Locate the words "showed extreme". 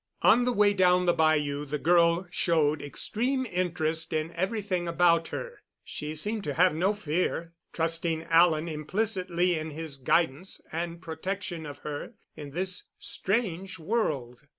2.31-3.45